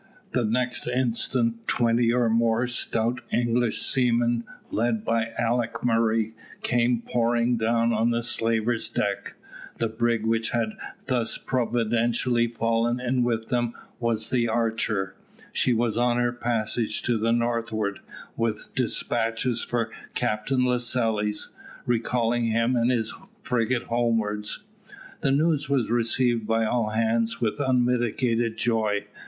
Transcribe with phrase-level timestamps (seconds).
[0.31, 7.55] The next instant twenty or more stout English seamen, led by Alick Murray, came pouring
[7.55, 9.35] down on the slaver's deck.
[9.77, 10.73] The brig which had
[11.05, 15.13] thus providentially fallen in with them was the Archer.
[15.53, 17.99] She was on her passage to the northward
[18.35, 21.55] with despatches for Captain Lascelles,
[21.85, 23.13] recalling him and his
[23.43, 24.63] frigate homewards.
[25.19, 29.05] The news was received by all hands with unmitigated joy.